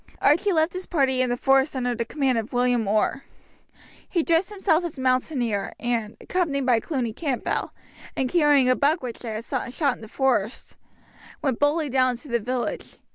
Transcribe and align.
Archie 0.19 0.51
left 0.51 0.73
his 0.73 0.87
party 0.87 1.21
in 1.21 1.29
the 1.29 1.37
forest 1.37 1.75
under 1.75 1.93
the 1.93 2.03
command 2.03 2.35
of 2.35 2.53
William 2.53 2.87
Orr. 2.87 3.23
He 4.09 4.23
dressed 4.23 4.49
himself 4.49 4.83
as 4.83 4.97
a 4.97 5.01
mountaineer, 5.01 5.73
and, 5.79 6.17
accompanied 6.19 6.65
by 6.65 6.79
Cluny 6.79 7.13
Campbell, 7.13 7.71
and 8.17 8.27
carrying 8.27 8.67
a 8.67 8.75
buck 8.75 9.03
which 9.03 9.19
they 9.19 9.29
had 9.29 9.43
shot 9.45 9.95
in 9.95 10.01
the 10.01 10.07
forest, 10.07 10.75
went 11.43 11.59
boldly 11.59 11.87
down 11.87 12.13
into 12.15 12.29
the 12.29 12.39
village. 12.39 12.97